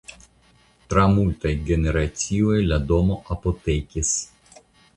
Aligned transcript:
Tra 0.93 1.03
multaj 1.17 1.51
generacioj 1.67 2.57
la 2.71 2.79
domo 2.93 3.19
apotekis. 3.37 4.15